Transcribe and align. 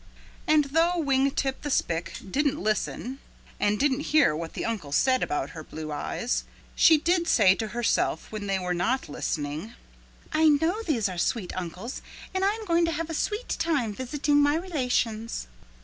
And 0.47 0.65
though 0.73 0.97
Wing 0.97 1.29
Tip 1.29 1.61
the 1.61 1.69
Spick 1.69 2.17
didn't 2.31 2.59
listen 2.59 3.19
and 3.59 3.79
didn't 3.79 3.99
hear 4.09 4.35
what 4.35 4.53
the 4.53 4.65
uncles 4.65 4.95
said 4.95 5.21
about 5.21 5.51
her 5.51 5.63
blue 5.63 5.91
eyes, 5.91 6.43
she 6.73 6.97
did 6.97 7.27
say 7.27 7.53
to 7.53 7.67
herself 7.67 8.31
when 8.31 8.47
they 8.47 8.57
were 8.57 8.73
not 8.73 9.07
listening, 9.09 9.75
"I 10.33 10.47
know 10.47 10.81
these 10.87 11.07
are 11.07 11.19
sweet 11.19 11.55
uncles 11.55 12.01
and 12.33 12.43
I 12.43 12.55
am 12.55 12.65
going 12.65 12.85
to 12.85 12.91
have 12.91 13.11
a 13.11 13.13
sweet 13.13 13.49
time 13.59 13.93
visiting 13.93 14.41
my 14.41 14.55
relations." 14.55 15.45